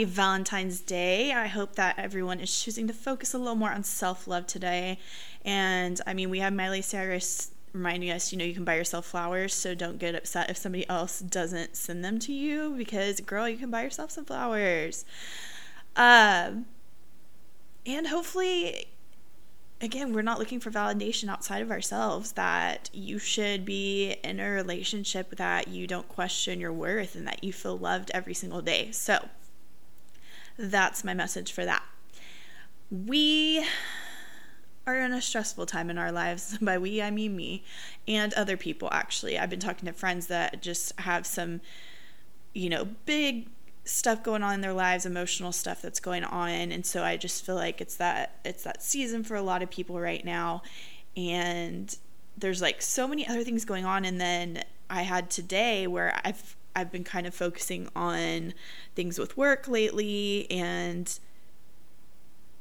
[0.00, 1.30] Happy Valentine's Day.
[1.30, 4.98] I hope that everyone is choosing to focus a little more on self love today.
[5.44, 9.04] And I mean, we have Miley Cyrus reminding us, you know, you can buy yourself
[9.04, 13.46] flowers, so don't get upset if somebody else doesn't send them to you because, girl,
[13.46, 15.04] you can buy yourself some flowers.
[15.96, 16.64] Um,
[17.84, 18.86] and hopefully,
[19.82, 24.48] again, we're not looking for validation outside of ourselves that you should be in a
[24.50, 28.92] relationship that you don't question your worth and that you feel loved every single day.
[28.92, 29.28] So,
[30.60, 31.82] that's my message for that.
[32.90, 33.64] We
[34.86, 36.58] are in a stressful time in our lives.
[36.62, 37.64] By we, I mean me
[38.06, 39.38] and other people, actually.
[39.38, 41.60] I've been talking to friends that just have some,
[42.52, 43.48] you know, big
[43.84, 47.44] stuff going on in their lives emotional stuff that's going on and so i just
[47.44, 50.62] feel like it's that it's that season for a lot of people right now
[51.16, 51.96] and
[52.36, 56.56] there's like so many other things going on and then i had today where i've
[56.76, 58.54] i've been kind of focusing on
[58.94, 61.20] things with work lately and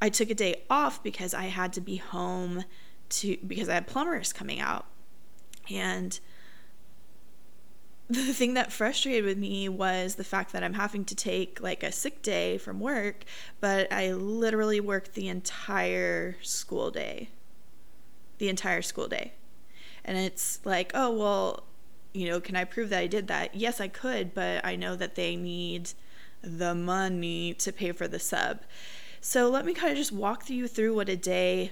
[0.02, 2.64] I took a day off because I had to be home
[3.10, 4.86] to because I had plumbers coming out.
[5.70, 6.20] And
[8.10, 11.84] the thing that frustrated with me was the fact that I'm having to take like
[11.84, 13.24] a sick day from work,
[13.60, 17.30] but I literally worked the entire school day.
[18.38, 19.34] The entire school day.
[20.06, 21.66] And it's like, oh, well,
[22.14, 23.56] you know, can I prove that I did that?
[23.56, 25.92] Yes, I could, but I know that they need
[26.42, 28.62] the money to pay for the sub.
[29.22, 31.72] So let me kind of just walk you through what a day,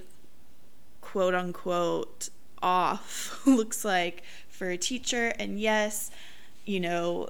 [1.02, 2.30] quote unquote,
[2.62, 5.34] off looks like for a teacher.
[5.40, 6.12] And yes,
[6.66, 7.30] you know,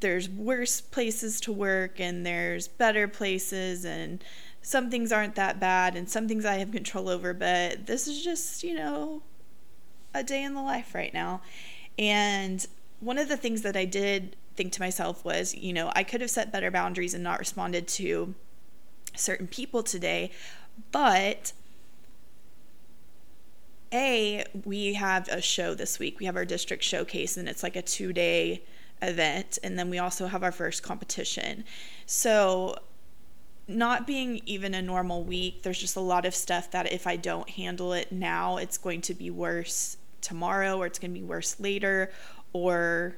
[0.00, 4.22] there's worse places to work and there's better places and
[4.60, 8.22] some things aren't that bad and some things I have control over, but this is
[8.22, 9.22] just, you know,
[10.12, 11.40] a day in the life right now.
[11.98, 12.64] And
[13.00, 16.20] one of the things that I did think to myself was, you know, I could
[16.20, 18.34] have set better boundaries and not responded to
[19.14, 20.30] certain people today,
[20.92, 21.52] but
[23.92, 26.20] a we have a show this week.
[26.20, 28.62] We have our district showcase, and it's like a two day
[29.00, 31.64] event, and then we also have our first competition.
[32.06, 32.76] So
[33.66, 37.16] not being even a normal week, there's just a lot of stuff that if I
[37.16, 39.96] don't handle it now, it's going to be worse
[40.28, 42.10] tomorrow, or it's going to be worse later,
[42.52, 43.16] or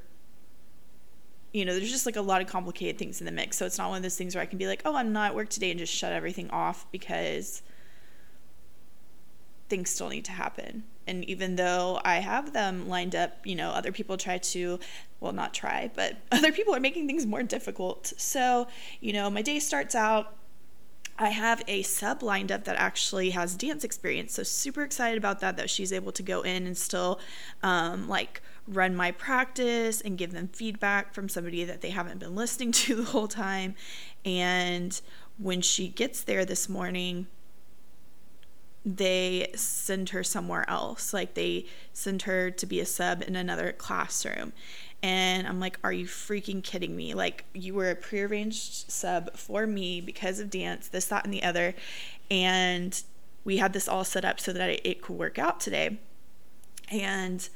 [1.52, 3.56] you know, there's just like a lot of complicated things in the mix.
[3.56, 5.30] So it's not one of those things where I can be like, oh, I'm not
[5.30, 7.62] at work today and just shut everything off because
[9.68, 10.84] things still need to happen.
[11.06, 14.78] And even though I have them lined up, you know, other people try to,
[15.18, 18.12] well, not try, but other people are making things more difficult.
[18.16, 18.68] So,
[19.00, 20.36] you know, my day starts out.
[21.20, 24.32] I have a sub lined up that actually has dance experience.
[24.32, 27.20] So, super excited about that, that she's able to go in and still,
[27.62, 32.34] um, like, run my practice and give them feedback from somebody that they haven't been
[32.34, 33.74] listening to the whole time.
[34.24, 34.98] And
[35.36, 37.26] when she gets there this morning,
[38.84, 41.12] they send her somewhere else.
[41.12, 44.52] Like they send her to be a sub in another classroom.
[45.02, 47.14] And I'm like, are you freaking kidding me?
[47.14, 51.42] Like, you were a prearranged sub for me because of dance, this, that, and the
[51.42, 51.74] other.
[52.30, 53.02] And
[53.44, 55.98] we had this all set up so that it could work out today.
[56.90, 57.48] And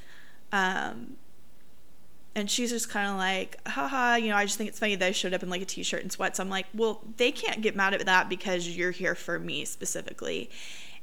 [0.53, 1.17] um,
[2.37, 5.07] and she's just kind of like, haha, you know, I just think it's funny that
[5.07, 6.41] I showed up in like a t shirt and sweats.
[6.41, 10.51] I'm like, well, they can't get mad at that because you're here for me specifically.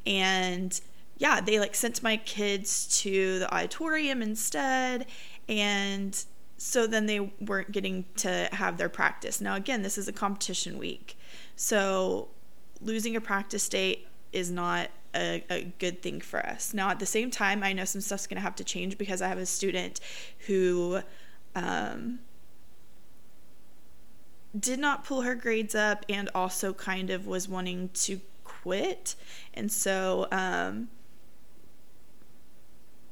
[0.06, 0.80] And
[1.18, 5.06] yeah, they like sent my kids to the auditorium instead.
[5.48, 6.24] And
[6.58, 9.42] so then they weren't getting to have their practice.
[9.42, 11.18] Now, again, this is a competition week.
[11.56, 12.30] So
[12.82, 16.74] losing a practice date is not a, a, good thing for us.
[16.74, 19.22] Now, at the same time, I know some stuff's going to have to change because
[19.22, 20.00] I have a student
[20.48, 21.02] who
[21.56, 22.20] um,
[24.58, 28.22] did not pull her grades up and also kind of was wanting to
[28.62, 29.16] quit.
[29.54, 30.90] And so um,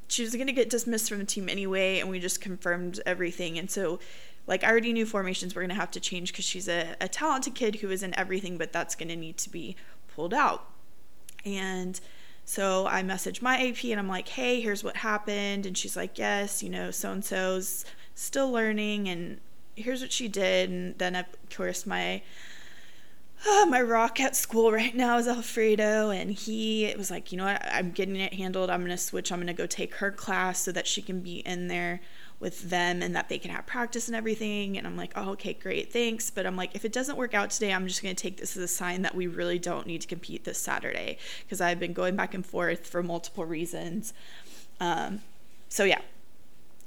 [0.08, 3.58] she was going to get dismissed from the team anyway, and we just confirmed everything.
[3.58, 4.00] And so
[4.50, 7.08] like I already knew formations were going to have to change because she's a, a
[7.08, 9.76] talented kid who is in everything, but that's going to need to be
[10.16, 10.66] pulled out.
[11.46, 12.00] And
[12.46, 15.68] so I messaged my AP and I'm like, hey, here's what happened.
[15.68, 17.86] And she's like, yes, you know, so and so's
[18.16, 19.40] still learning and
[19.76, 20.72] here's what she did.
[20.72, 22.24] And then, of course, my.
[23.48, 27.46] Uh, my rock at school right now is Alfredo, and he was like, you know
[27.46, 28.70] what, I'm getting it handled.
[28.70, 29.32] I'm gonna switch.
[29.32, 32.02] I'm gonna go take her class so that she can be in there
[32.40, 34.78] with them and that they can have practice and everything.
[34.78, 36.30] And I'm like, oh, okay, great, thanks.
[36.30, 38.56] But I'm like, if it doesn't work out today, I'm just going to take this
[38.56, 41.94] as a sign that we really don't need to compete this Saturday because I've been
[41.94, 44.14] going back and forth for multiple reasons.
[44.80, 45.22] Um,
[45.68, 46.00] so, yeah,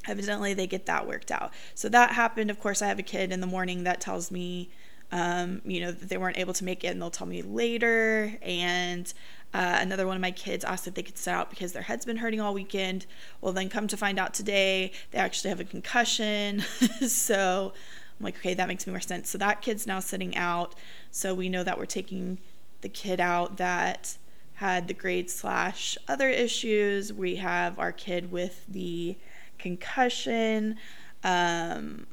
[0.09, 1.53] evidently they get that worked out.
[1.75, 2.51] So that happened.
[2.51, 4.71] Of course, I have a kid in the morning that tells me,
[5.13, 8.37] um, you know, they weren't able to make it and they'll tell me later.
[8.41, 9.13] And
[9.53, 12.07] uh, another one of my kids asked if they could sit out because their head's
[12.07, 13.05] been hurting all weekend.
[13.43, 16.61] Well, then come to find out today, they actually have a concussion.
[17.07, 17.75] so
[18.19, 19.29] I'm like, okay, that makes more sense.
[19.29, 20.75] So that kid's now sitting out.
[21.11, 22.39] So we know that we're taking
[22.81, 24.17] the kid out that
[24.55, 27.13] had the grade slash other issues.
[27.13, 29.17] We have our kid with the
[29.59, 30.77] concussion.
[31.23, 32.07] Um,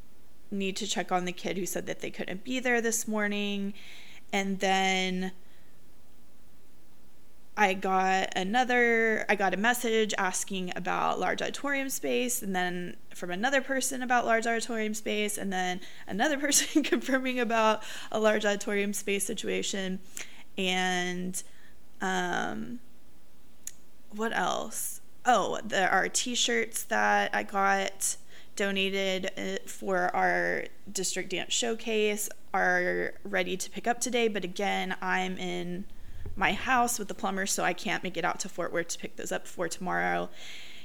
[0.51, 3.74] need to check on the kid who said that they couldn't be there this morning.
[4.31, 5.31] And then
[7.60, 13.31] I got another, I got a message asking about large auditorium space, and then from
[13.31, 18.94] another person about large auditorium space, and then another person confirming about a large auditorium
[18.94, 20.00] space situation.
[20.57, 21.44] And
[22.00, 22.80] um,
[24.12, 25.02] what else?
[25.25, 28.16] Oh, there are t shirts that I got
[28.59, 34.97] donated uh, for our district dance showcase are ready to pick up today, but again,
[35.01, 35.85] I'm in
[36.35, 39.00] my house with the plumber, so I can't make it out to Fort Worth to
[39.00, 40.29] pick those up for tomorrow.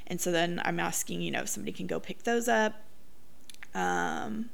[0.06, 2.74] And so then I'm asking, you know, if somebody can go pick those up.
[3.74, 4.50] Um,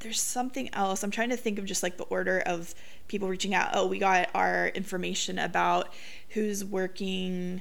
[0.00, 1.02] there's something else.
[1.02, 2.74] I'm trying to think of just like the order of
[3.06, 3.72] people reaching out.
[3.74, 5.92] Oh, we got our information about
[6.30, 7.60] who's working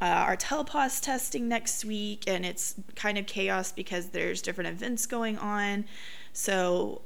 [0.00, 5.06] uh, our TELPAS testing next week, and it's kind of chaos because there's different events
[5.06, 5.84] going on.
[6.32, 7.02] So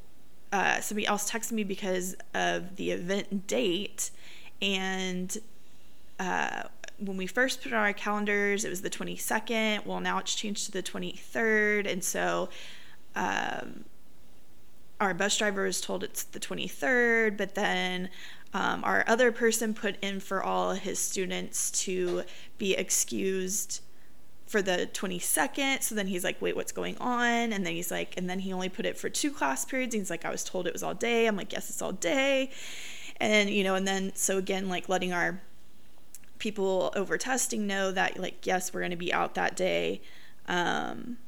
[0.53, 4.11] uh, somebody else texted me because of the event date,
[4.63, 5.37] and
[6.19, 6.63] uh,
[6.99, 9.87] when we first put on our calendars, it was the 22nd.
[9.87, 12.49] Well, now it's changed to the 23rd, and so.
[13.15, 13.85] Um,
[15.01, 18.09] our bus driver was told it's the 23rd, but then
[18.55, 22.23] um, our other person put in for all his students to
[22.57, 23.81] be excused
[24.47, 25.83] for the 22nd.
[25.83, 27.53] So then he's like, wait, what's going on?
[27.53, 29.95] And then he's like, and then he only put it for two class periods.
[29.95, 31.27] he's like, I was told it was all day.
[31.27, 32.51] I'm like, yes, it's all day.
[33.21, 35.43] And, you know, and then so again, like letting our
[36.39, 40.01] people over testing know that, like, yes, we're going to be out that day.
[40.47, 41.19] Um,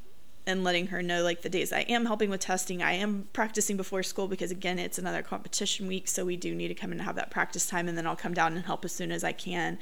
[0.47, 3.77] and letting her know like the days I am helping with testing, I am practicing
[3.77, 6.99] before school because again, it's another competition week, so we do need to come in
[6.99, 9.23] and have that practice time, and then I'll come down and help as soon as
[9.23, 9.79] I can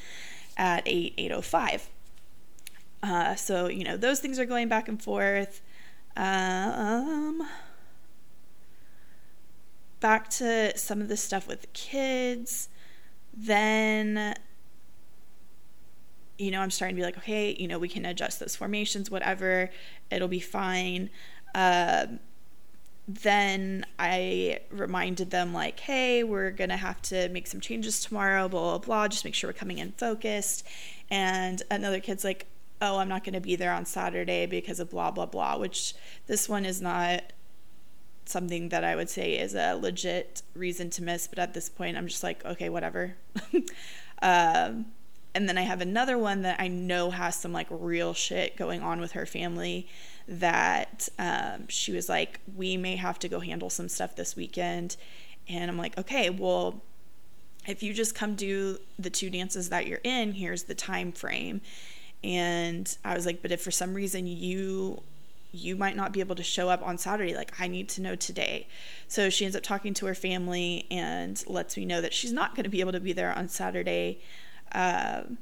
[0.57, 1.89] at eight eight oh five.
[3.03, 5.63] Uh, so you know those things are going back and forth.
[6.17, 7.47] Um,
[10.01, 12.69] back to some of the stuff with the kids.
[13.33, 14.35] Then
[16.39, 19.11] you know, I'm starting to be like, okay, you know, we can adjust those formations,
[19.11, 19.71] whatever,
[20.11, 21.11] it'll be fine.
[21.55, 22.07] Uh,
[23.09, 28.49] then I reminded them, like, hey, we're going to have to make some changes tomorrow,
[28.49, 30.67] blah, blah, blah, just make sure we're coming in focused.
[31.11, 32.47] And another kid's like,
[32.81, 35.95] oh, I'm not going to be there on Saturday because of blah, blah, blah, which
[36.27, 37.33] this one is not
[38.27, 41.27] something that I would say is a legit reason to miss.
[41.27, 43.17] But at this point, I'm just like, okay, whatever.
[44.23, 44.87] um,
[45.39, 48.83] and then I have another one that I know has some like real shit going
[48.83, 49.87] on with her family
[50.27, 54.97] that um, she was like, we may have to go handle some stuff this weekend.
[55.49, 56.83] And I'm like, okay, well,
[57.69, 61.61] if you just come do the two dances that you're in, here's the time frame.
[62.25, 65.05] And I was like, but if for some reason you
[65.53, 67.35] you might not be able to show up on Saturday.
[67.35, 68.67] Like, I need to know today.
[69.07, 72.55] So she ends up talking to her family and lets me know that she's not
[72.55, 74.21] going to be able to be there on Saturday.
[74.73, 75.39] Um,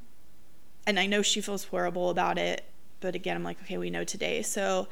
[0.86, 2.64] and I know she feels horrible about it,
[3.00, 4.42] but again, I'm like, okay, we know today.
[4.42, 4.88] So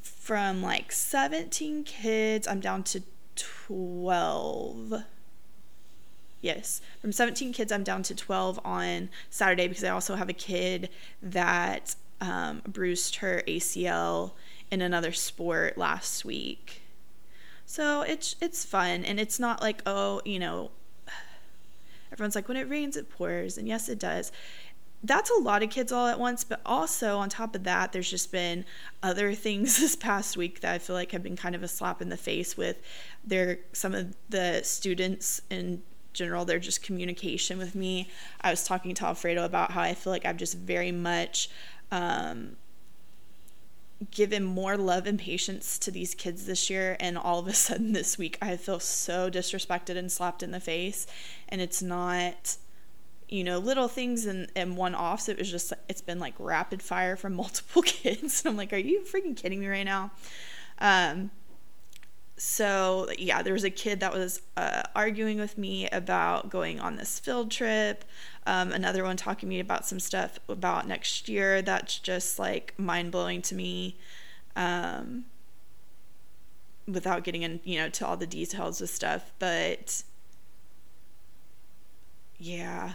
[0.00, 3.02] from like 17 kids, I'm down to
[3.36, 5.04] 12.
[6.40, 10.34] Yes, from 17 kids, I'm down to 12 on Saturday because I also have a
[10.34, 10.88] kid
[11.22, 14.32] that um, bruised her ACL
[14.70, 16.82] in another sport last week.
[17.66, 20.70] So it's it's fun and it's not like oh you know
[22.12, 23.58] everyone's like, when it rains, it pours.
[23.58, 24.30] And yes, it does.
[25.04, 28.10] That's a lot of kids all at once, but also on top of that, there's
[28.10, 28.64] just been
[29.02, 32.00] other things this past week that I feel like have been kind of a slap
[32.00, 32.76] in the face with
[33.24, 38.10] their some of the students in general, their just communication with me.
[38.40, 41.48] I was talking to Alfredo about how I feel like I've just very much
[41.90, 42.56] um,
[44.10, 47.92] given more love and patience to these kids this year and all of a sudden
[47.92, 51.06] this week I feel so disrespected and slapped in the face.
[51.48, 52.56] And it's not
[53.28, 56.82] you know little things and, and one offs it was just it's been like rapid
[56.82, 58.42] fire from multiple kids.
[58.44, 60.10] And I'm like are you freaking kidding me right now?
[60.78, 61.30] Um
[62.36, 66.96] so yeah there was a kid that was uh, arguing with me about going on
[66.96, 68.04] this field trip
[68.46, 72.74] um, another one talking to me about some stuff about next year that's just like
[72.76, 73.96] mind blowing to me.
[74.56, 75.26] Um,
[76.88, 80.02] without getting in, you know, to all the details of stuff, but
[82.38, 82.94] yeah.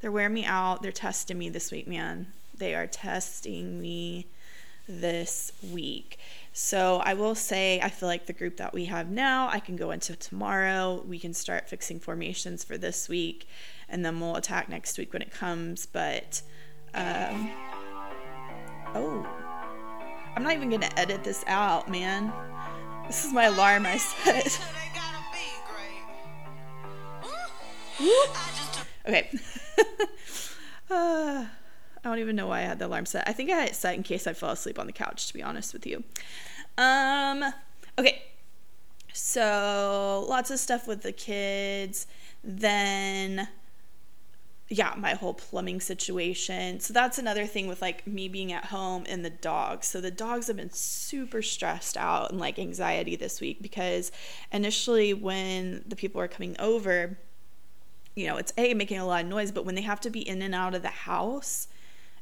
[0.00, 0.82] They're wearing me out.
[0.82, 2.32] They're testing me this week, man.
[2.56, 4.26] They are testing me
[4.88, 6.18] this week.
[6.60, 9.76] So I will say, I feel like the group that we have now, I can
[9.76, 11.04] go into tomorrow.
[11.06, 13.46] We can start fixing formations for this week,
[13.88, 15.86] and then we'll attack next week when it comes.
[15.86, 16.42] But,
[16.94, 17.48] um,
[18.92, 19.24] oh,
[20.34, 22.32] I'm not even gonna edit this out, man.
[23.06, 24.60] This is my alarm I set.
[29.06, 29.30] okay.
[30.90, 31.44] uh,
[32.04, 33.28] I don't even know why I had the alarm set.
[33.28, 35.34] I think I had it set in case I fell asleep on the couch, to
[35.34, 36.04] be honest with you.
[36.76, 37.44] Um,
[37.98, 38.22] okay.
[39.12, 42.06] So, lots of stuff with the kids.
[42.44, 43.48] Then,
[44.68, 46.78] yeah, my whole plumbing situation.
[46.78, 49.88] So, that's another thing with like me being at home and the dogs.
[49.88, 54.12] So, the dogs have been super stressed out and like anxiety this week because
[54.52, 57.18] initially, when the people are coming over,
[58.14, 60.26] you know, it's A, making a lot of noise, but when they have to be
[60.26, 61.66] in and out of the house,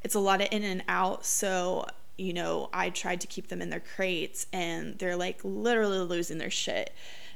[0.02, 1.24] it's a lot of in and out.
[1.24, 1.86] So,
[2.16, 6.38] you know, I tried to keep them in their crates and they're like literally losing
[6.38, 6.92] their shit.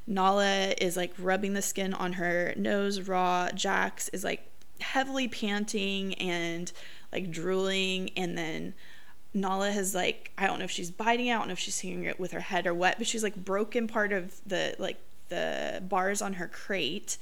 [0.06, 3.50] Nala is like rubbing the skin on her nose raw.
[3.52, 4.46] Jax is like
[4.80, 6.72] heavily panting and
[7.12, 8.10] like drooling.
[8.16, 8.74] And then
[9.34, 11.74] Nala has like, I don't know if she's biting out, I don't know if she's
[11.74, 15.00] seeing it with her head or what, but she's like broken part of the like
[15.28, 17.16] the bars on her crate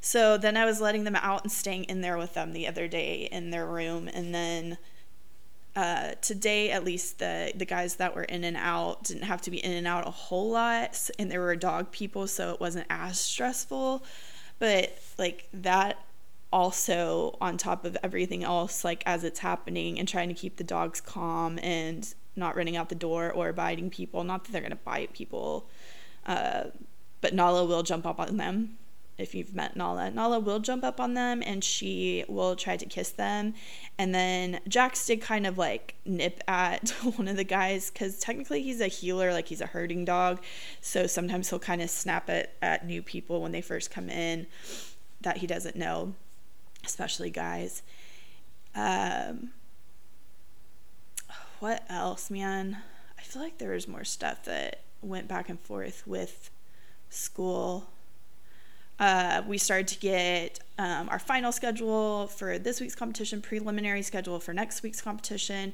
[0.00, 2.88] so then I was letting them out and staying in there with them the other
[2.88, 4.08] day in their room.
[4.08, 4.78] And then
[5.76, 9.50] uh, today, at least the, the guys that were in and out didn't have to
[9.50, 11.10] be in and out a whole lot.
[11.18, 14.02] And there were dog people, so it wasn't as stressful.
[14.58, 15.98] But like that
[16.52, 20.64] also on top of everything else, like as it's happening and trying to keep the
[20.64, 24.24] dogs calm and not running out the door or biting people.
[24.24, 25.68] Not that they're going to bite people,
[26.24, 26.64] uh,
[27.20, 28.78] but Nala will jump up on them
[29.20, 30.10] if you've met Nala.
[30.10, 33.54] Nala will jump up on them and she will try to kiss them.
[33.98, 38.62] And then Jax did kind of like nip at one of the guys because technically
[38.62, 40.42] he's a heeler, like he's a herding dog.
[40.80, 44.46] So sometimes he'll kind of snap at, at new people when they first come in
[45.20, 46.14] that he doesn't know,
[46.84, 47.82] especially guys.
[48.74, 49.50] Um,
[51.58, 52.78] what else, man?
[53.18, 56.50] I feel like there was more stuff that went back and forth with
[57.10, 57.90] school
[59.00, 64.38] uh, we started to get um, our final schedule for this week's competition, preliminary schedule
[64.38, 65.72] for next week's competition.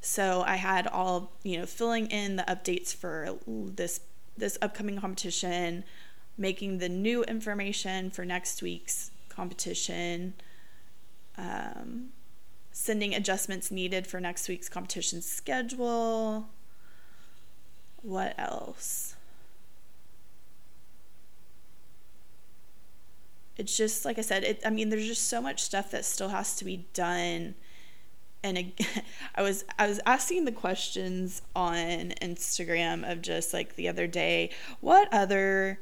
[0.00, 4.00] So I had all you know filling in the updates for this
[4.36, 5.84] this upcoming competition,
[6.36, 10.34] making the new information for next week's competition,
[11.38, 12.08] um,
[12.72, 16.48] sending adjustments needed for next week's competition schedule.
[18.02, 19.13] What else?
[23.56, 24.44] It's just like I said.
[24.44, 27.54] It, I mean, there's just so much stuff that still has to be done.
[28.42, 28.72] And
[29.34, 34.50] I was I was asking the questions on Instagram of just like the other day,
[34.80, 35.80] what other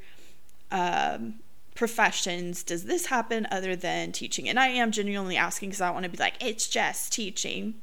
[0.71, 1.35] um,
[1.75, 4.47] professions does this happen other than teaching?
[4.47, 7.75] And I am genuinely asking because I want to be like, it's just teaching,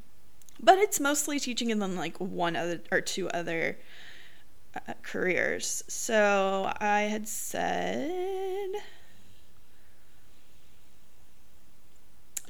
[0.60, 3.76] but it's mostly teaching and then like one other or two other
[4.76, 5.82] uh, careers.
[5.88, 8.70] So I had said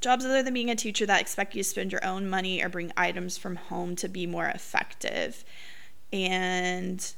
[0.00, 2.68] Jobs other than being a teacher that expect you to spend your own money or
[2.68, 5.44] bring items from home to be more effective.
[6.12, 7.14] And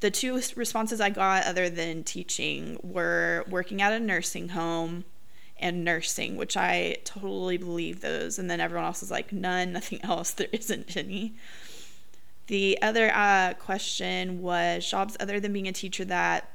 [0.00, 5.04] the two responses I got, other than teaching, were working at a nursing home
[5.58, 8.38] and nursing, which I totally believe those.
[8.38, 10.32] And then everyone else was like, none, nothing else.
[10.32, 11.34] There isn't any.
[12.48, 16.50] The other uh, question was jobs other than being a teacher that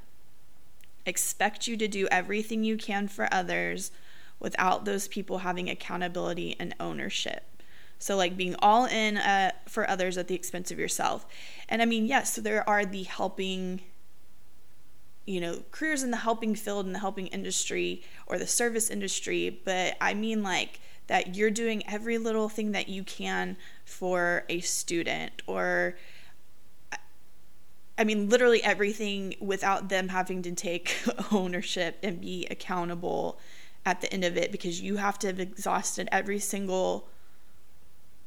[1.08, 3.92] expect you to do everything you can for others
[4.40, 7.44] without those people having accountability and ownership.
[8.00, 11.26] So, like being all in uh, for others at the expense of yourself.
[11.68, 13.82] And I mean, yes, so there are the helping,
[15.26, 19.62] you know, careers in the helping field in the helping industry or the service industry,
[19.66, 24.60] but I mean, like, that you're doing every little thing that you can for a
[24.60, 25.96] student or
[28.00, 30.96] I mean, literally everything without them having to take
[31.32, 33.40] ownership and be accountable
[33.88, 37.08] at the end of it because you have to have exhausted every single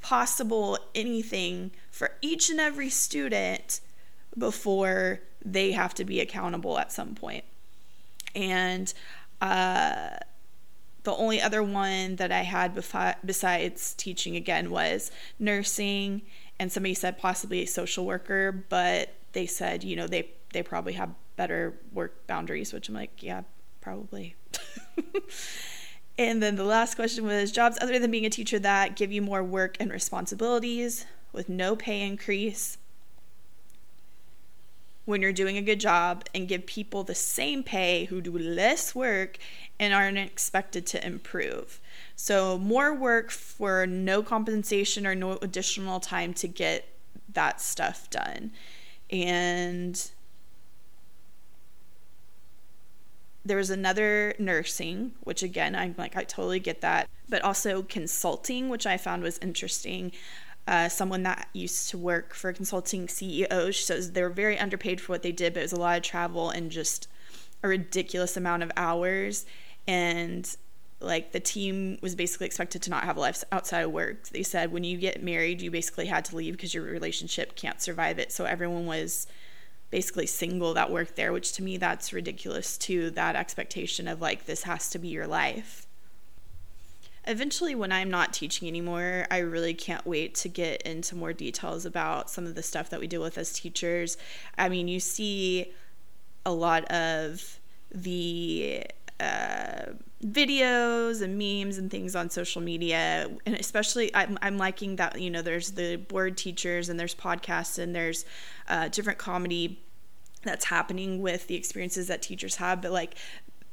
[0.01, 3.83] possible anything for each and every student
[4.39, 7.45] before they have to be accountable at some point.
[8.35, 8.93] And
[9.43, 10.09] uh,
[11.03, 16.23] the only other one that I had befi- besides teaching again was nursing
[16.59, 20.95] and somebody said possibly a social worker, but they said, you know, they they probably
[20.95, 23.43] have better work boundaries, which I'm like, yeah,
[23.81, 24.35] probably.
[26.19, 29.23] and then the last question was jobs other than being a teacher that give you
[29.23, 32.79] more work and responsibilities with no pay increase
[35.05, 38.95] when you're doing a good job and give people the same pay who do less
[38.95, 39.39] work
[39.79, 41.81] and aren't expected to improve.
[42.15, 46.87] So, more work for no compensation or no additional time to get
[47.33, 48.53] that stuff done.
[49.11, 50.11] And
[53.45, 58.69] there was another nursing, which again, I'm like, I totally get that, but also consulting,
[58.69, 60.13] which I found was interesting.
[60.67, 65.13] Uh, someone that used to work for consulting CEO says they were very underpaid for
[65.13, 67.09] what they did, but it was a lot of travel and just
[67.63, 69.47] a ridiculous amount of hours.
[69.89, 70.55] And
[71.01, 74.29] like the team was basically expected to not have a life outside of work.
[74.29, 77.81] They said when you get married, you basically had to leave because your relationship can't
[77.81, 78.33] survive it.
[78.33, 79.27] So everyone was
[79.91, 83.11] basically single that worked there, which to me that's ridiculous too.
[83.11, 85.87] That expectation of like this has to be your life.
[87.27, 91.85] Eventually, when I'm not teaching anymore, I really can't wait to get into more details
[91.85, 94.17] about some of the stuff that we deal with as teachers.
[94.57, 95.73] I mean, you see
[96.47, 97.61] a lot of
[97.93, 98.85] the
[99.21, 99.93] uh,
[100.25, 103.31] videos and memes and things on social media.
[103.47, 107.79] And especially I'm, I'm liking that you know there's the Bored Teachers and there's podcasts
[107.79, 108.25] and there's
[108.69, 109.81] uh, different comedy
[110.43, 112.81] that's happening with the experiences that teachers have.
[112.81, 113.15] But like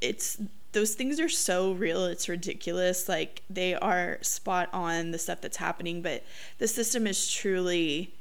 [0.01, 0.39] it's
[0.73, 3.07] those things are so real it's ridiculous.
[3.07, 6.01] Like they are spot on the stuff that's happening.
[6.01, 6.23] But
[6.57, 8.13] the system is truly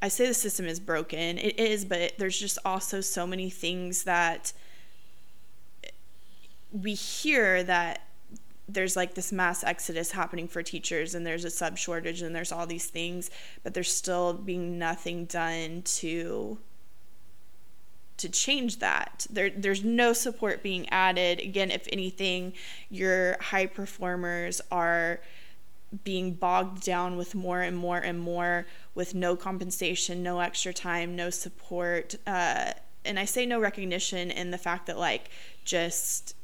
[0.00, 1.38] i say the system is broken.
[1.38, 4.52] It is but there's just also so many things that
[6.72, 8.02] we hear that
[8.68, 12.52] there's like this mass exodus happening for teachers and there's a sub shortage and there's
[12.52, 13.30] all these things
[13.62, 16.58] but there's still being nothing done to
[18.22, 19.26] to change that.
[19.30, 21.40] There there's no support being added.
[21.40, 22.52] Again if anything
[22.88, 25.20] your high performers are
[26.04, 31.14] being bogged down with more and more and more with no compensation no extra time
[31.14, 32.72] no support uh,
[33.04, 35.28] and i say no recognition in the fact that like
[35.66, 36.34] just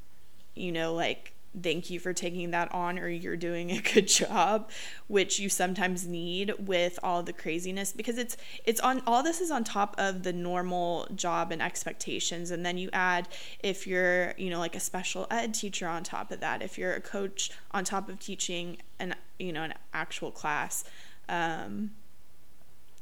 [0.59, 4.69] you know, like, thank you for taking that on or you're doing a good job
[5.07, 9.51] which you sometimes need with all the craziness because it's it's on all this is
[9.51, 12.51] on top of the normal job and expectations.
[12.51, 13.29] And then you add
[13.61, 16.95] if you're you know like a special ed teacher on top of that if you're
[16.95, 20.85] a coach on top of teaching an you know an actual class
[21.29, 21.91] um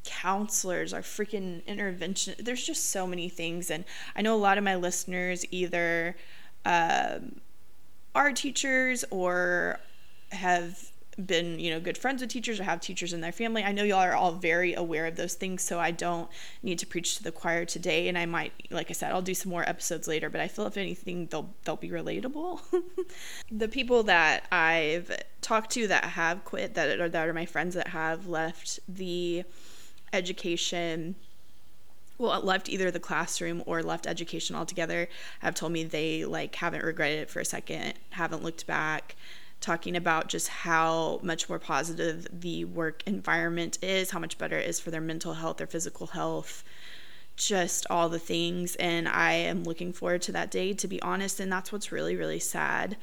[0.04, 3.70] counselors are freaking intervention there's just so many things.
[3.70, 6.16] And i know a lot of my listeners either
[6.64, 7.40] um,
[8.16, 9.78] are teachers or
[10.32, 10.90] have
[11.24, 13.62] been you know good friends with teachers or have teachers in their family.
[13.62, 16.28] I know y'all are all very aware of those things so i don't
[16.62, 19.34] need to preach to the choir today and i might like i said i'll do
[19.34, 22.60] some more episodes later but i feel if anything they'll they'll be relatable.
[23.50, 27.74] The people that i've talked to that have quit that are that are my friends
[27.74, 29.44] that have left the
[30.12, 31.14] education
[32.18, 35.08] well left either the classroom or left education altogether
[35.40, 39.16] have told me they like haven't regretted it for a second haven't looked back.
[39.60, 44.68] Talking about just how much more positive the work environment is how much better it
[44.68, 46.62] is for their mental health their physical health
[47.36, 48.76] just all the things.
[48.76, 52.16] And i am looking forward to that day to be honest and that's what's really
[52.16, 52.96] really sad.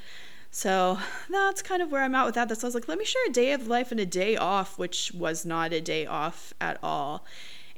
[0.51, 0.99] So
[1.31, 2.47] that's kind of where I'm at with that.
[2.47, 4.35] That's why I was like, let me share a day of life and a day
[4.35, 7.25] off, which was not a day off at all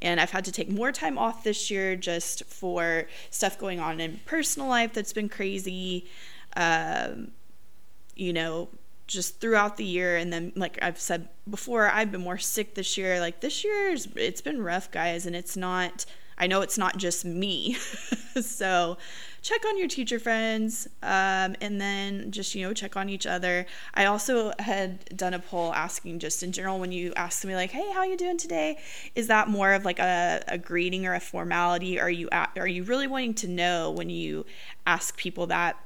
[0.06, 4.00] and I've had to take more time off this year just for stuff going on
[4.00, 6.06] in personal life that's been crazy.
[6.56, 7.32] Um,
[8.16, 8.70] you know,
[9.08, 12.98] just throughout the year and then like I've said before, I've been more sick this
[12.98, 13.20] year.
[13.20, 16.06] Like this year's it's been rough, guys, and it's not
[16.38, 17.74] I know it's not just me.
[18.42, 18.98] so
[19.46, 23.68] check on your teacher friends um, and then just, you know, check on each other.
[23.94, 27.70] I also had done a poll asking just in general when you ask me like,
[27.70, 28.80] hey, how you doing today?
[29.14, 32.00] Is that more of like a, a greeting or a formality?
[32.00, 34.48] Are you, are you really wanting to know when you
[34.88, 35.78] ask people that?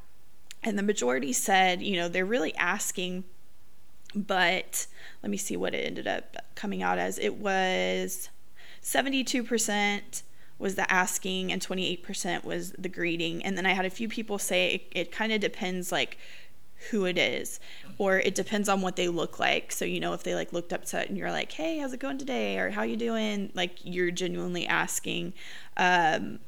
[0.64, 3.26] And the majority said, you know, they're really asking
[4.16, 4.88] but
[5.22, 7.20] let me see what it ended up coming out as.
[7.20, 8.30] It was
[8.82, 10.24] 72%
[10.60, 13.44] was the asking and 28% was the greeting.
[13.44, 16.18] And then i had a few people say it, it kind of depends like
[16.92, 17.60] who it is
[17.98, 19.72] or it depends on what they look like.
[19.72, 22.00] So you know if they like looked up upset and you're like hey how's it
[22.00, 22.60] going today?
[22.60, 23.52] or how you doing?
[23.56, 25.34] like you're genuinely asking.
[25.78, 26.40] Um,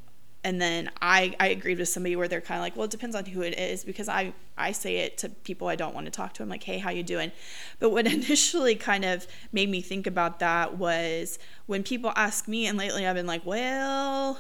[0.44, 3.16] and then I, I agreed with somebody where they're kind of like, well, it depends
[3.16, 6.12] on who it is because I, I say it to people I don't want to
[6.12, 6.44] talk to.
[6.44, 7.32] I'm like, hey, how you doing?
[7.80, 12.66] But what initially kind of made me think about that was when people ask me,
[12.66, 14.40] and lately I've been like, well,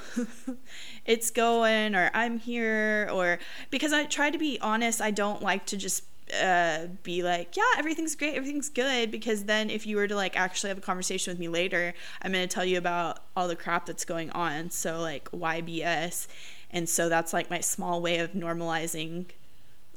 [1.05, 3.37] it's going, or I'm here, or
[3.69, 6.03] because I try to be honest, I don't like to just
[6.39, 9.11] uh, be like, yeah, everything's great, everything's good.
[9.11, 12.31] Because then if you were to like actually have a conversation with me later, I'm
[12.31, 14.69] going to tell you about all the crap that's going on.
[14.69, 16.27] So, like, why BS?
[16.71, 19.25] And so that's like my small way of normalizing,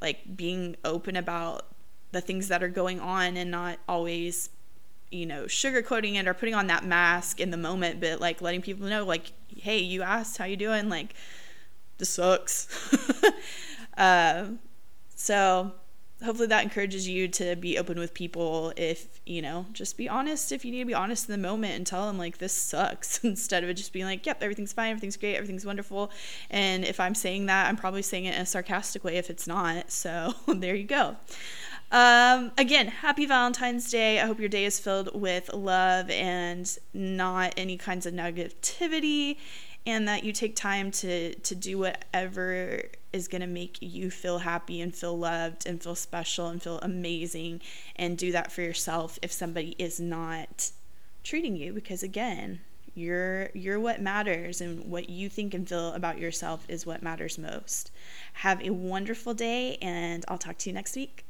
[0.01, 1.66] like, being open about
[2.12, 4.51] the things that are going on and not always
[5.11, 8.62] you know sugarcoating it or putting on that mask in the moment but like letting
[8.62, 11.14] people know like hey you asked how you doing like
[11.99, 12.68] this sucks
[13.99, 14.47] uh,
[15.14, 15.73] so
[16.25, 20.53] hopefully that encourages you to be open with people if you know just be honest
[20.53, 23.23] if you need to be honest in the moment and tell them like this sucks
[23.25, 26.11] instead of just being like yep everything's fine everything's great everything's wonderful.
[26.51, 29.47] And if i'm saying that i'm probably saying it in a sarcastic way if it's
[29.47, 29.87] not.
[30.05, 31.17] So there you go.
[31.91, 34.21] Um, again, happy Valentine's Day.
[34.21, 39.37] I hope your day is filled with love and not any kinds of negativity,
[39.87, 44.38] and that you take time to to do whatever is going to make you feel
[44.38, 47.61] happy and feel loved and feel special and feel amazing
[47.97, 50.70] and do that for yourself if somebody is not
[51.23, 52.61] treating you because again
[52.94, 57.38] you're you're what matters and what you think and feel about yourself is what matters
[57.38, 57.90] most.
[58.35, 61.25] Have a wonderful day and i'll talk to you next week